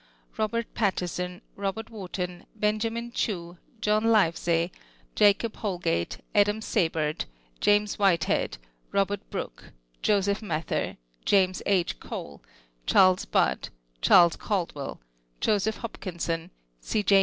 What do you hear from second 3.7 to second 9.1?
John Live/.ey, Jacob Holg'ate, Adam Seybert, Ja. Whitehead, Hob.